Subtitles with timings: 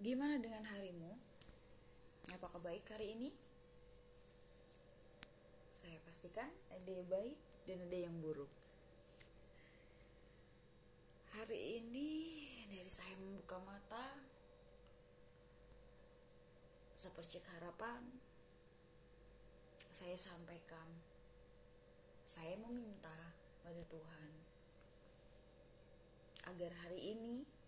[0.00, 1.12] Gimana dengan harimu?
[2.32, 3.28] Apakah baik hari ini?
[5.76, 7.36] Saya pastikan ada yang baik
[7.68, 8.48] dan ada yang buruk.
[11.36, 12.08] Hari ini
[12.72, 14.16] dari saya membuka mata
[16.96, 18.00] seperti harapan
[19.92, 20.96] saya sampaikan
[22.24, 24.32] saya meminta pada Tuhan
[26.48, 27.59] agar hari ini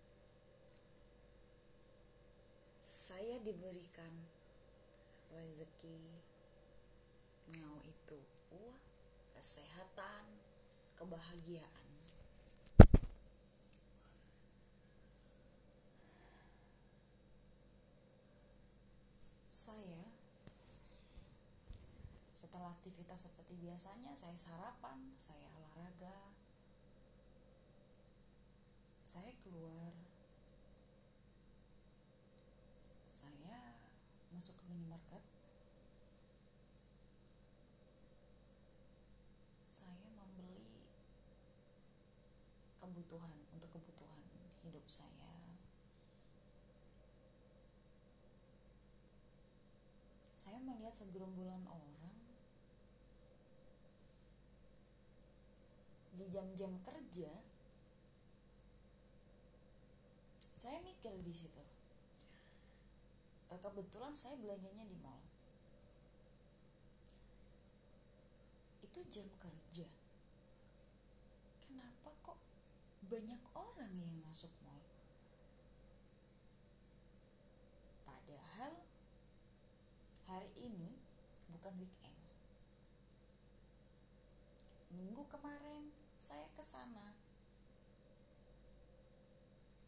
[3.12, 4.25] saya diberikan
[5.29, 6.00] rezeki.
[7.61, 8.16] Mau itu
[8.48, 8.80] uang
[9.36, 10.40] kesehatan
[10.96, 11.93] kebahagiaan.
[19.52, 20.08] Saya
[22.32, 26.32] setelah aktivitas seperti biasanya saya sarapan saya olahraga.
[29.04, 30.02] Saya keluar
[34.42, 35.22] masuk ke minimarket?
[39.70, 40.66] Saya membeli
[42.82, 44.18] kebutuhan untuk kebutuhan
[44.66, 45.30] hidup saya.
[50.34, 52.10] Saya melihat segerombolan orang.
[56.18, 57.30] Di jam-jam kerja
[60.58, 61.62] saya mikir di situ
[63.58, 65.20] kebetulan saya belanjanya di mall.
[68.84, 69.89] Itu jam kerja.
[71.64, 72.39] Kenapa kok
[73.11, 74.84] banyak orang yang masuk mall?
[78.06, 78.78] Padahal
[80.31, 80.97] hari ini
[81.50, 82.20] bukan weekend.
[84.92, 87.16] Minggu kemarin saya ke sana.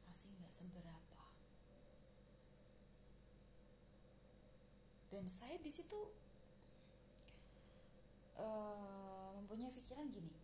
[0.08, 1.03] Masih nggak seberapa
[5.14, 6.10] dan saya di situ
[8.34, 10.34] uh, mempunyai pikiran gini.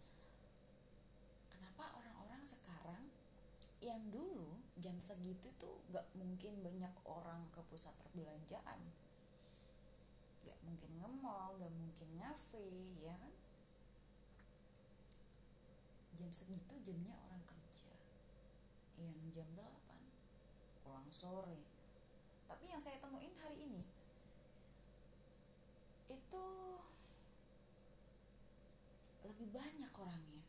[1.50, 3.10] Kenapa orang-orang sekarang
[3.82, 8.78] yang dulu jam segitu tuh gak mungkin banyak orang ke pusat perbelanjaan?
[10.46, 13.34] Gak mungkin nge-mall gak mungkin ngafe ya kan?
[16.14, 17.90] Jam segitu jamnya orang kerja.
[19.02, 21.58] Yang jam 8 pulang sore.
[22.46, 23.89] Tapi yang saya temuin hari ini
[26.30, 26.46] itu
[29.26, 30.46] lebih banyak orangnya.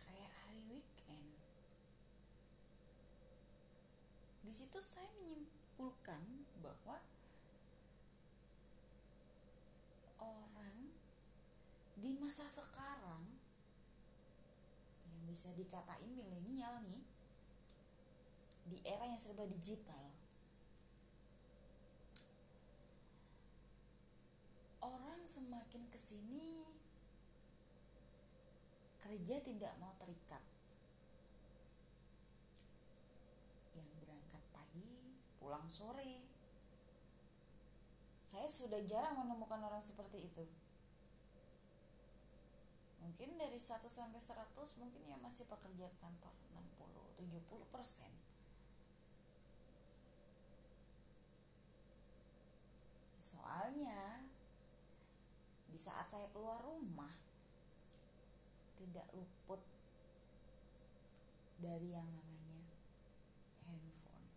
[0.00, 1.28] Kayak hari weekend.
[4.48, 6.24] Di situ saya menyimpulkan
[6.64, 7.04] bahwa
[10.24, 10.96] orang
[12.00, 13.28] di masa sekarang
[15.04, 17.04] yang bisa dikatain milenial nih
[18.72, 20.21] di era yang serba digital
[25.32, 26.68] semakin ke sini
[29.00, 30.44] kerja tidak mau terikat.
[33.72, 36.20] Yang berangkat pagi pulang sore.
[38.28, 40.44] Saya sudah jarang menemukan orang seperti itu.
[43.00, 48.12] Mungkin dari 1 sampai 100 mungkin ya masih pekerja kantor 60 70 persen
[53.32, 54.28] soalnya
[55.72, 57.16] di saat saya keluar rumah
[58.76, 59.64] tidak luput
[61.56, 62.76] dari yang namanya
[63.64, 64.28] handphone.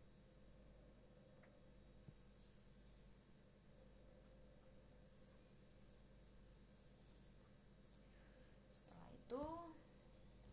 [8.72, 9.44] Setelah itu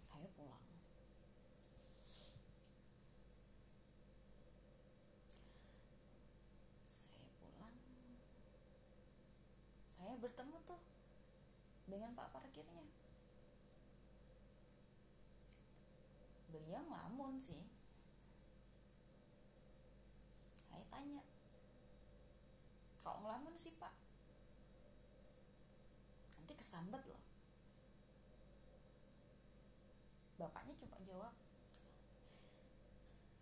[0.03, 0.67] saya pulang.
[6.91, 7.77] Saya pulang.
[9.95, 10.79] Saya bertemu tuh
[11.91, 12.87] dengan pak parkirnya.
[16.55, 17.59] Beliau ngelamun sih.
[20.71, 21.27] Saya tanya
[23.03, 23.91] kok ngelamun sih pak?
[26.39, 27.23] Nanti kesambet loh.
[30.39, 31.35] Bapaknya cuma jawab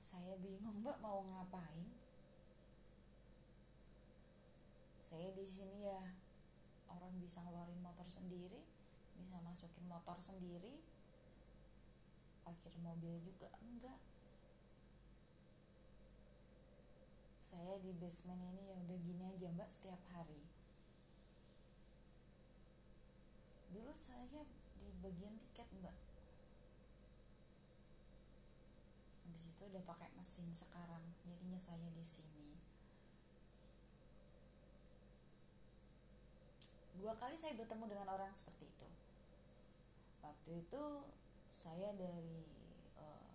[0.00, 1.86] saya bingung mbak mau ngapain?
[5.04, 6.19] Saya di sini ya
[6.90, 8.60] orang bisa ngeluarin motor sendiri
[9.20, 10.80] bisa masukin motor sendiri
[12.50, 14.00] parkir mobil juga enggak.
[17.38, 20.42] Saya di basement ini ya udah gini aja mbak setiap hari.
[23.70, 24.42] Dulu saya
[24.82, 25.94] di bagian tiket mbak.
[29.30, 32.49] Habis itu udah pakai mesin sekarang jadinya saya di sini
[37.00, 38.88] dua kali saya bertemu dengan orang seperti itu.
[40.20, 40.82] Waktu itu
[41.48, 42.44] saya dari
[43.00, 43.32] uh,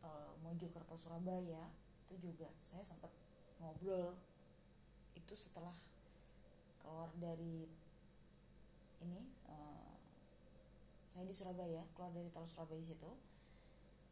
[0.00, 1.68] tol Mojokerto Surabaya
[2.08, 3.12] itu juga saya sempat
[3.60, 4.16] ngobrol.
[5.12, 5.76] Itu setelah
[6.80, 7.68] keluar dari
[9.04, 9.20] ini
[9.52, 9.92] uh,
[11.12, 13.12] saya di Surabaya keluar dari tol Surabaya situ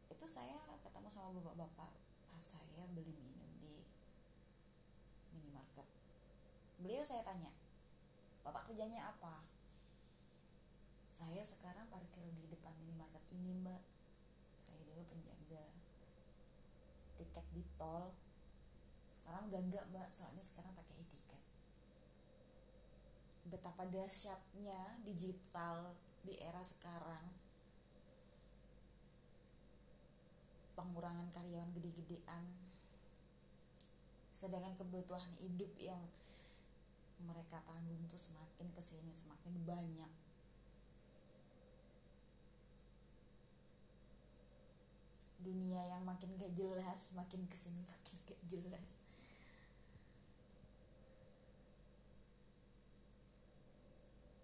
[0.05, 0.53] itu saya
[0.85, 1.91] ketemu sama bapak-bapak.
[2.29, 3.73] Pas saya beli minum di
[5.33, 5.87] minimarket
[6.85, 7.49] beliau saya tanya
[8.45, 9.41] bapak kerjanya apa?
[11.09, 13.81] Saya sekarang parkir di depan minimarket ini mbak.
[14.61, 15.65] Saya dulu penjaga
[17.17, 18.13] tiket di tol.
[19.17, 20.13] Sekarang udah enggak mbak.
[20.13, 21.41] Soalnya sekarang pakai e-tiket.
[23.49, 27.33] Betapa dahsyatnya digital di era sekarang.
[30.77, 32.45] Pengurangan karyawan gede-gedean.
[34.37, 36.05] Sedangkan kebutuhan hidup yang
[37.23, 40.11] mereka tanggung tuh semakin ke sini semakin banyak.
[45.39, 48.87] Dunia yang makin gak jelas makin ke sini makin gak jelas.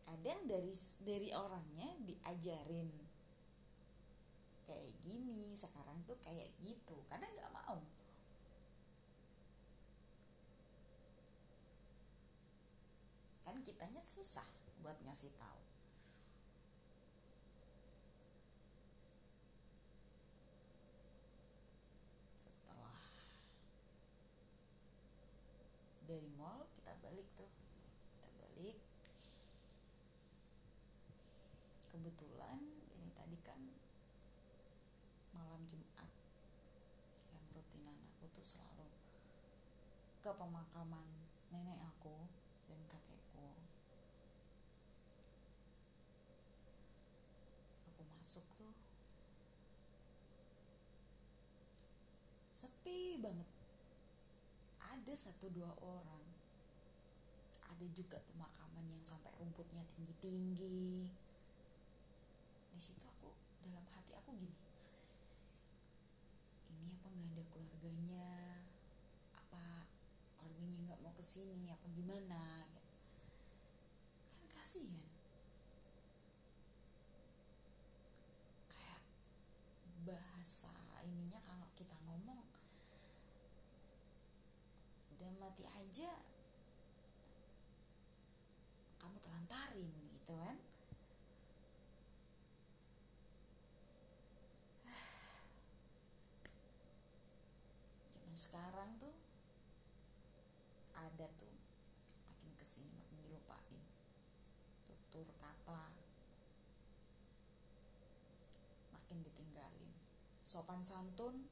[0.05, 2.91] Kadang dari dari orangnya diajarin
[4.69, 6.95] kayak gini sekarang tuh kayak gitu.
[7.09, 7.79] Kadang nggak mau
[13.61, 14.45] kitanya susah
[14.81, 15.61] buat ngasih tahu.
[26.11, 27.47] Dari mall kita balik tuh
[28.11, 28.77] kita balik.
[31.87, 32.59] Kebetulan
[32.99, 33.61] ini tadi kan
[35.31, 36.11] malam Jumat
[37.31, 38.91] yang rutinan aku tuh selalu
[40.19, 41.07] ke pemakaman
[41.47, 42.27] nenek aku
[42.71, 43.47] dan kakekku.
[47.91, 48.71] Aku masuk tuh.
[52.55, 53.49] Sepi banget.
[54.79, 56.23] Ada satu dua orang.
[57.67, 61.09] Ada juga pemakaman yang sampai rumputnya tinggi tinggi
[62.71, 63.29] di situ aku
[63.67, 64.55] dalam hati aku gini.
[66.71, 68.29] Ini apa nggak ada keluarganya
[69.35, 69.63] apa
[70.39, 72.81] keluarganya nggak mau ke sini apa gimana gitu.
[74.33, 75.05] kan kasihan
[78.65, 79.05] kayak
[80.01, 80.73] bahasa
[81.05, 82.41] ininya kalau kita ngomong
[85.13, 86.09] udah mati aja
[88.97, 90.57] kamu telantarin gitu kan
[98.33, 99.20] sekarang tuh
[101.01, 101.55] ada tuh.
[102.29, 103.81] Makin ke sini makin dilupain.
[104.85, 105.89] Tutur kata.
[108.93, 109.91] Makin ditinggalin.
[110.45, 111.49] Sopan santun.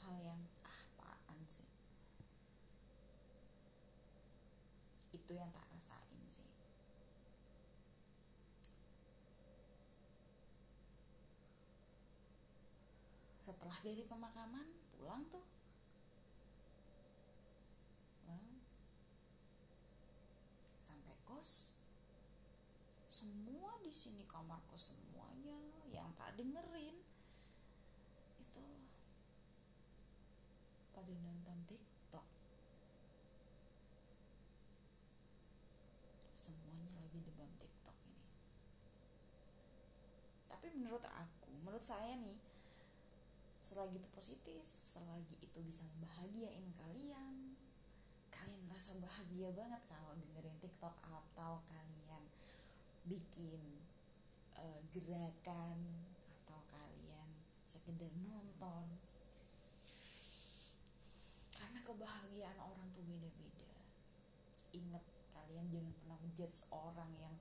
[0.00, 1.66] Hal yang ah apaan sih?
[5.10, 6.48] Itu yang tak rasain sih.
[13.42, 15.40] Setelah dari pemakaman pulang tuh
[20.76, 21.80] sampai kos
[23.08, 25.56] semua di sini kamarku semuanya
[25.88, 27.00] yang tak dengerin
[28.40, 28.66] itu
[30.92, 32.26] pada nonton TikTok.
[36.36, 38.24] Semuanya lagi demam TikTok ini.
[40.48, 42.49] Tapi menurut aku, menurut saya nih,
[43.70, 47.54] selagi itu positif, selagi itu bisa membahagiain kalian,
[48.26, 52.26] kalian merasa bahagia banget kalau dengerin TikTok atau kalian
[53.06, 53.62] bikin
[54.58, 55.78] uh, gerakan
[56.42, 57.30] atau kalian
[57.62, 58.90] sekedar nonton.
[61.54, 63.86] Karena kebahagiaan orang tuh beda-beda.
[64.74, 67.38] Ingat kalian jangan pernah menjudge orang yang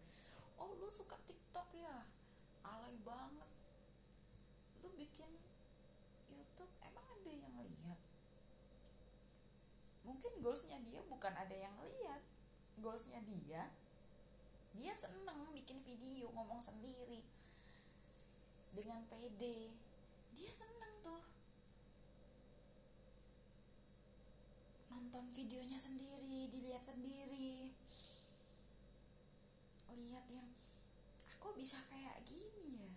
[0.62, 2.06] oh lu suka tiktok ya?
[2.62, 3.50] Alay banget.
[4.86, 5.50] Lu bikin
[6.60, 8.00] youtube emang ada yang lihat
[10.20, 12.20] mungkin goalsnya dia bukan ada yang lihat.
[12.84, 13.72] Goalsnya dia
[14.76, 17.24] dia seneng bikin video ngomong sendiri
[18.76, 19.72] dengan pede.
[20.36, 21.24] Dia seneng tuh.
[24.92, 27.72] Nonton videonya sendiri dilihat sendiri.
[29.96, 30.52] Lihat yang
[31.40, 32.92] kok bisa kayak gini ya?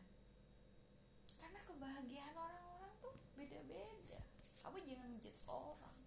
[1.38, 4.18] Karena kebahagiaan orang-orang tuh beda-beda.
[4.58, 6.01] Kamu jangan menjudge orang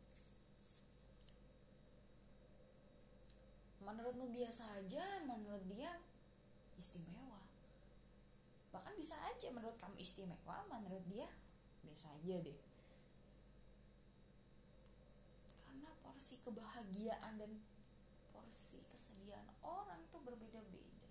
[3.86, 5.94] menurutmu biasa aja menurut dia
[6.76, 7.46] istimewa.
[8.74, 11.30] Bahkan bisa aja menurut kamu istimewa menurut dia
[11.86, 12.60] biasa aja deh.
[15.62, 17.62] Karena porsi kebahagiaan dan
[18.34, 21.10] porsi kesedihan orang itu berbeda-beda.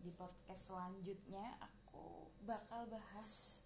[0.00, 3.59] Di podcast selanjutnya aku bakal bahas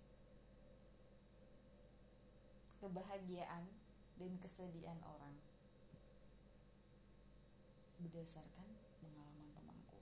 [2.85, 3.65] kebahagiaan
[4.21, 5.33] dan kesedihan orang
[7.97, 8.69] berdasarkan
[9.01, 9.99] pengalaman temanku.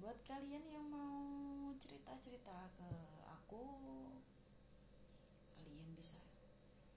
[0.00, 2.90] Buat kalian yang mau cerita-cerita ke
[3.28, 3.64] aku,
[5.60, 6.24] kalian bisa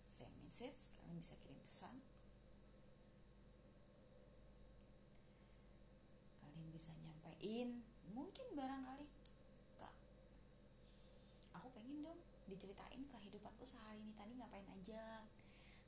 [0.07, 1.99] send message, kalian bisa kirim pesan.
[6.39, 7.83] Kalian bisa nyampein,
[8.15, 9.03] mungkin barangkali
[9.75, 9.95] kak,
[11.59, 12.23] aku pengen dong
[12.57, 15.21] diceritain kehidupanku sehari ini tadi ngapain aja.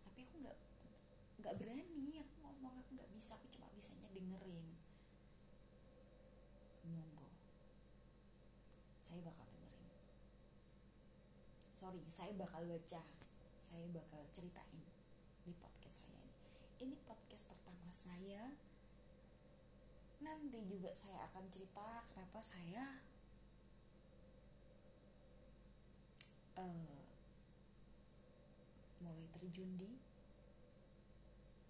[0.05, 0.57] Tapi aku nggak
[1.41, 4.77] nggak berani aku ngomong aku nggak bisa aku cuma bisanya dengerin.
[6.85, 7.25] Monggo.
[9.01, 9.89] Saya bakal dengerin.
[11.73, 13.01] Sorry saya bakal baca.
[13.65, 14.85] Saya bakal ceritain
[15.41, 16.37] di podcast saya ini.
[16.85, 18.53] Ini podcast pertama saya.
[20.21, 23.08] Nanti juga saya akan cerita kenapa saya
[26.59, 26.99] uh,
[28.99, 29.91] mulai terjun di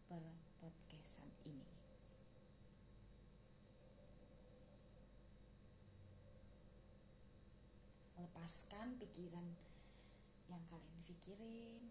[0.09, 0.25] per
[0.57, 1.69] podcastan ini.
[8.17, 9.47] Lepaskan pikiran
[10.49, 11.85] yang kalian pikirin.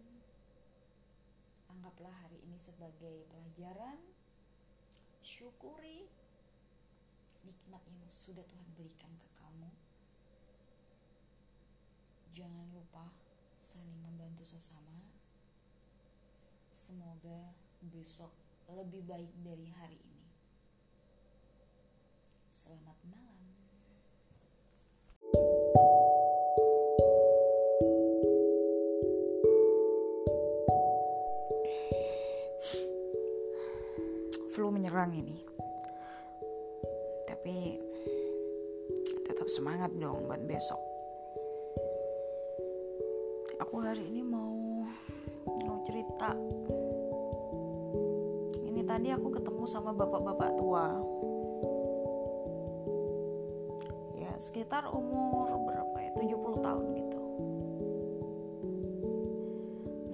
[1.70, 4.02] Anggaplah hari ini sebagai pelajaran.
[5.22, 6.08] Syukuri
[7.46, 9.87] nikmat yang sudah Tuhan berikan ke kamu
[12.38, 13.02] Jangan lupa
[13.66, 15.10] saling membantu sesama.
[16.70, 17.50] Semoga
[17.82, 18.30] besok
[18.70, 20.30] lebih baik dari hari ini.
[22.54, 23.42] Selamat malam.
[34.54, 35.42] Flu menyerang ini.
[37.26, 37.82] Tapi
[39.26, 40.87] tetap semangat dong buat besok
[43.58, 44.54] aku hari ini mau
[45.66, 46.30] mau cerita.
[48.62, 50.86] Ini tadi aku ketemu sama bapak-bapak tua.
[54.14, 56.10] Ya sekitar umur berapa ya?
[56.14, 57.22] 70 tahun gitu.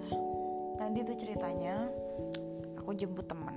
[0.00, 0.12] Nah
[0.80, 1.92] tadi tuh ceritanya
[2.80, 3.56] aku jemput temen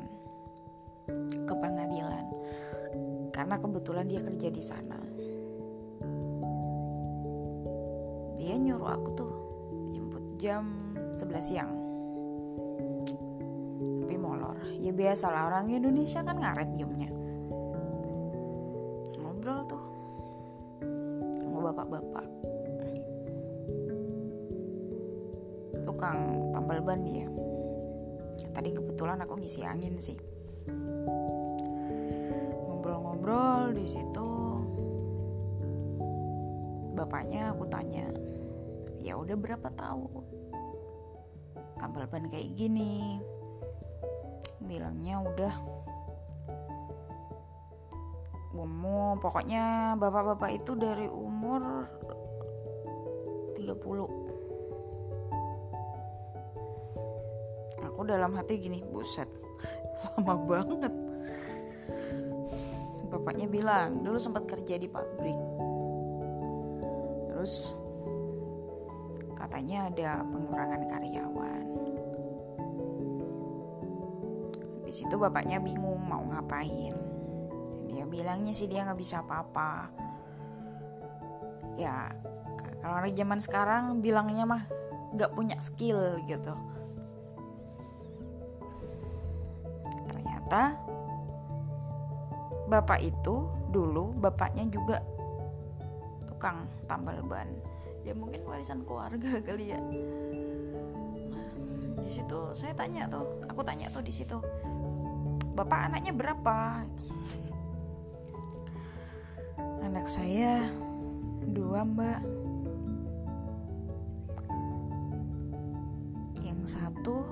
[1.47, 2.27] ke pengadilan.
[3.31, 4.99] Karena kebetulan dia kerja di sana.
[8.35, 9.46] Dia nyuruh aku tuh
[10.37, 11.71] jam 11 siang.
[14.05, 14.61] Tapi molor.
[14.77, 17.09] Ya biasa lah orang Indonesia kan ngaret jamnya.
[19.17, 19.85] Ngobrol tuh
[21.41, 22.25] sama bapak-bapak.
[25.83, 27.25] Tukang tambal ban dia.
[28.53, 30.17] Tadi kebetulan aku ngisi angin sih.
[32.69, 34.29] Ngobrol-ngobrol di situ.
[36.93, 38.26] Bapaknya aku tanya
[39.07, 40.47] ya udah berapa tahun
[41.77, 43.21] tambal ban kayak gini.
[44.59, 45.55] Bilangnya udah.
[48.57, 51.85] Umur pokoknya bapak-bapak itu dari umur
[53.53, 53.69] 30
[57.85, 59.29] aku dalam hati gini buset
[60.17, 60.93] lama banget.
[63.13, 65.37] Bapaknya bilang dulu sempat kerja di pabrik.
[67.29, 67.77] Terus
[69.47, 71.65] katanya ada pengurangan karyawan.
[74.83, 76.91] Di situ bapaknya bingung mau ngapain.
[77.87, 79.87] Dia bilangnya sih dia nggak bisa apa-apa.
[81.79, 82.11] Ya
[82.83, 84.67] kalau anak zaman sekarang bilangnya mah
[85.15, 86.51] nggak punya skill gitu.
[90.11, 90.75] Ternyata
[92.67, 94.99] bapak itu dulu bapaknya juga
[96.27, 97.76] tukang tambal ban
[98.07, 99.79] ya mungkin warisan keluarga kali ya.
[101.27, 101.49] Nah
[101.99, 104.39] di situ saya tanya tuh aku tanya tuh di situ
[105.51, 106.87] bapak anaknya berapa?
[109.83, 110.63] Anak saya
[111.51, 112.23] dua mbak.
[116.47, 117.27] Yang satu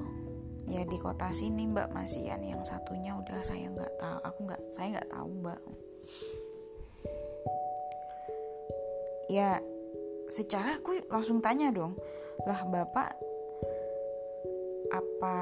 [0.67, 4.87] ya di kota sini mbak masih yang satunya udah saya nggak tahu aku nggak saya
[4.99, 5.61] nggak tahu mbak.
[9.25, 9.57] Ya
[10.35, 11.95] secara aku langsung tanya dong
[12.43, 13.15] lah bapak
[14.91, 15.37] apa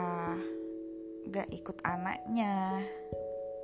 [1.33, 2.85] gak ikut anaknya?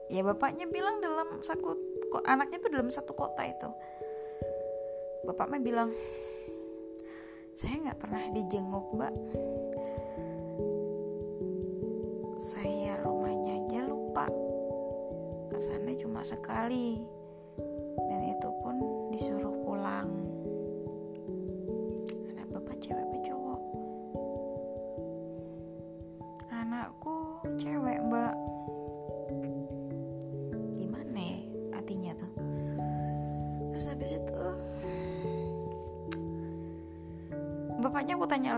[0.10, 1.78] Ya bapaknya bilang dalam satu
[2.10, 3.70] kok anaknya tuh dalam satu kota itu.
[5.30, 5.90] Bapaknya bilang
[7.54, 9.14] saya nggak pernah dijenguk mbak.
[12.42, 14.26] Saya rumahnya aja lupa.
[15.54, 16.98] Ke sana cuma sekali.
[18.10, 18.76] Dan itu pun
[19.14, 20.10] disuruh pulang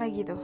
[0.02, 0.42] lagi tuh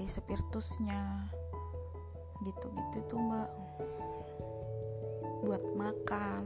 [0.00, 1.28] beli spiritusnya
[2.40, 3.52] gitu-gitu tuh mbak.
[5.44, 6.42] Buat makan.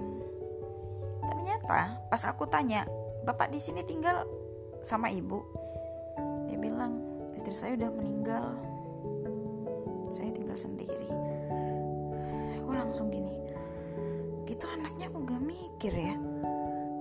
[1.22, 2.82] Ternyata pas aku tanya
[3.22, 4.26] bapak di sini tinggal
[4.82, 5.38] sama ibu?
[6.50, 6.98] Dia bilang
[7.38, 8.58] istri saya udah meninggal.
[10.10, 11.06] Saya tinggal sendiri.
[12.58, 13.38] Aku langsung gini
[14.50, 16.18] gitu anaknya aku gak mikir ya?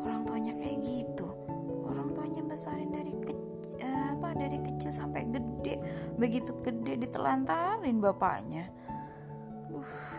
[0.05, 1.33] Orang tuanya kayak gitu.
[1.89, 2.92] Orang tuanya besarin
[4.35, 5.79] dari kecil sampai gede
[6.17, 8.69] begitu gede ditelantarin bapaknya.
[9.69, 10.13] Uh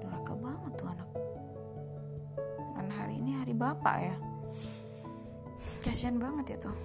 [0.00, 1.10] durhaka banget tuh anak.
[2.74, 4.16] Dan hari ini hari bapak ya.
[5.80, 6.76] Kasihan banget ya tuh.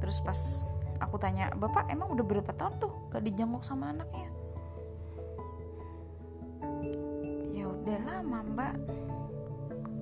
[0.00, 0.40] Terus pas
[1.00, 4.28] aku tanya bapak emang udah berapa tahun tuh gak dijenguk sama anaknya?
[7.52, 8.76] Ya udah lama mbak.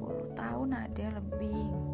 [0.02, 1.91] 10 tahun ada lebih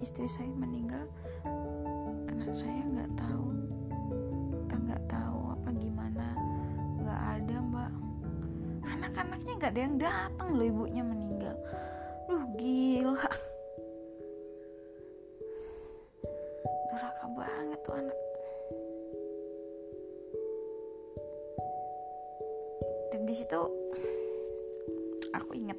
[0.00, 1.04] istri saya meninggal
[2.24, 3.52] anak saya nggak tahu.
[4.64, 6.26] Kita nggak tahu apa gimana.
[7.04, 7.92] Nggak ada mbak.
[8.80, 11.52] Anak-anaknya nggak ada yang datang loh ibunya meninggal.
[12.32, 13.28] Duh gila.
[16.88, 18.18] Durhaka banget tuh anak.
[23.12, 23.62] Dan di situ
[25.36, 25.76] aku inget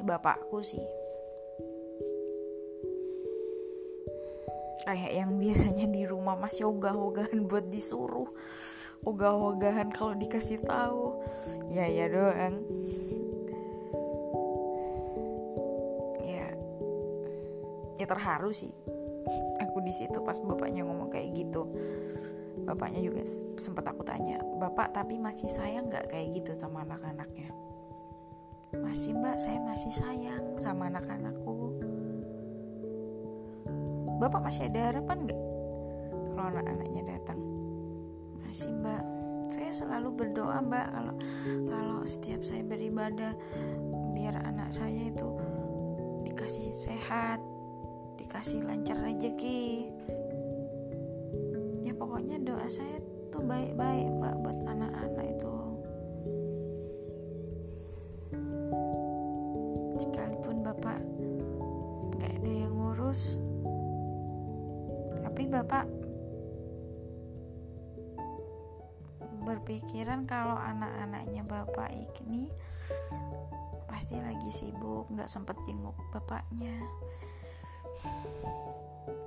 [0.00, 1.03] bapakku sih
[4.84, 8.28] kayak yang biasanya di rumah masih ogah-ogahan buat disuruh.
[9.04, 11.24] Ogah-ogahan kalau dikasih tahu.
[11.72, 12.60] Ya ya doang.
[16.24, 16.46] Ya.
[17.96, 18.72] Ya terharu sih.
[19.64, 21.64] Aku di situ pas bapaknya ngomong kayak gitu.
[22.64, 23.24] Bapaknya juga
[23.60, 27.52] sempat aku tanya bapak tapi masih sayang nggak kayak gitu sama anak-anaknya?
[28.80, 31.63] Masih mbak saya masih sayang sama anak-anakku
[34.18, 35.40] bapak masih ada harapan nggak?
[36.34, 37.40] Kalau anak-anaknya datang.
[38.44, 39.04] Masih mbak.
[39.52, 41.14] Saya selalu berdoa mbak kalau
[41.68, 43.36] kalau setiap saya beribadah
[44.16, 45.28] biar anak saya itu
[46.24, 47.38] dikasih sehat
[48.18, 49.92] dikasih lancar rezeki.
[51.84, 52.98] Ya pokoknya doa saya
[53.28, 55.53] tuh baik-baik mbak buat anak-anak itu
[69.44, 71.92] berpikiran kalau anak-anaknya bapak
[72.24, 72.48] ini
[73.84, 76.74] pasti lagi sibuk nggak sempet jenguk bapaknya.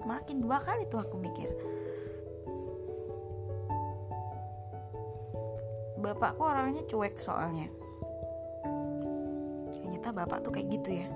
[0.04, 1.50] Makin dua kali tuh aku mikir.
[6.02, 7.70] Bapakku orangnya cuek soalnya.
[9.74, 11.08] Ternyata bapak tuh kayak gitu ya.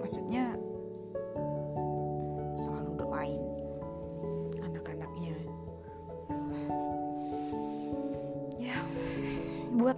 [0.00, 0.65] Maksudnya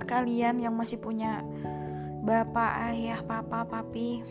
[0.09, 1.45] kalian yang masih punya
[2.25, 4.25] bapak ayah papa papi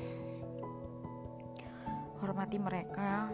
[2.17, 3.29] hormati mereka.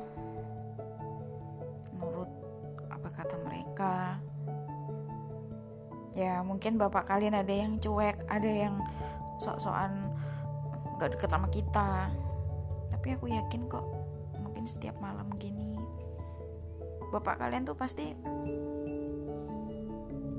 [1.96, 2.28] Nurut
[2.92, 4.20] apa kata mereka?
[6.14, 8.76] Ya mungkin bapak kalian ada yang cuek ada yang
[9.40, 10.12] sok-sokan
[11.00, 12.12] gak deket sama kita.
[12.92, 13.88] Tapi aku yakin kok
[14.44, 15.80] mungkin setiap malam gini
[17.14, 18.10] bapak kalian tuh pasti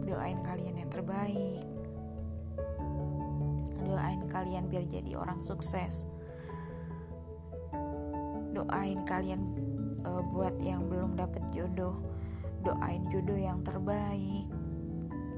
[0.03, 1.74] doain kalian yang terbaik
[3.85, 6.09] doain kalian biar jadi orang sukses.
[8.57, 9.41] Doain kalian
[10.03, 12.01] uh, buat yang belum dapet jodoh
[12.65, 14.49] doain jodoh yang terbaik.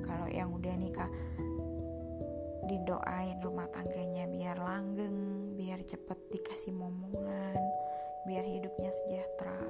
[0.07, 1.11] Kalau yang udah nikah
[2.67, 7.59] didoain rumah tangganya biar langgeng biar cepet dikasih momongan
[8.27, 9.63] biar hidupnya sejahtera.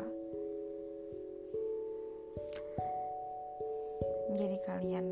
[4.37, 5.07] Jadi kalian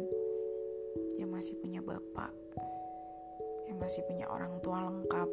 [1.16, 2.43] yang masih punya bapak
[3.78, 5.28] masih punya orang tua lengkap.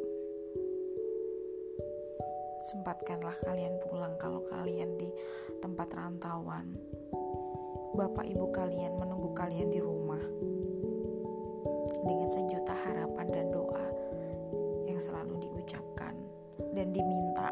[2.62, 5.10] Sempatkanlah kalian pulang kalau kalian di
[5.58, 6.78] tempat rantauan.
[7.92, 10.22] Bapak ibu kalian menunggu kalian di rumah.
[12.02, 13.86] Dengan sejuta harapan dan doa
[14.86, 16.14] yang selalu diucapkan
[16.74, 17.50] dan diminta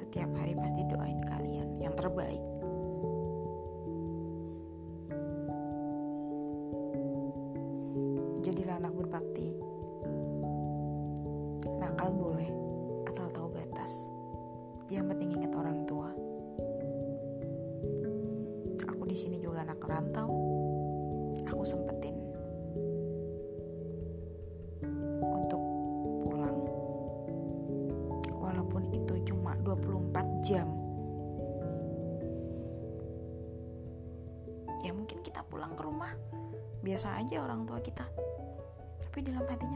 [0.00, 2.40] setiap hari pasti doain kalian yang terbaik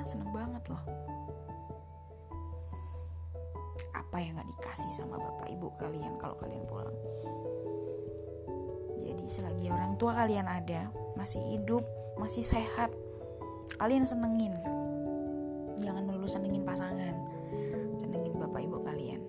[0.04, 0.82] seneng banget loh.
[3.96, 6.94] Apa yang gak dikasih sama bapak ibu kalian kalau kalian pulang?
[9.04, 10.88] Jadi selagi orang tua kalian ada
[11.18, 11.82] masih hidup
[12.20, 12.92] masih sehat
[13.80, 14.54] kalian senengin.
[15.82, 17.16] Jangan melulu senengin pasangan
[17.98, 19.22] senengin bapak ibu kalian.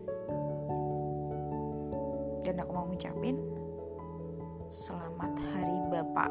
[2.46, 3.42] Dan aku mau ngucapin
[4.70, 6.30] selamat hari bapak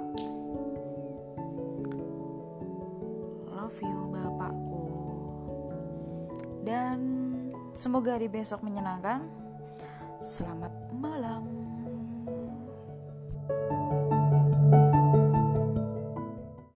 [7.84, 9.28] semoga hari besok menyenangkan.
[10.24, 11.53] Selamat malam